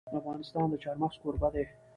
[0.19, 1.65] افغانستان د چار مغز کوربه دی.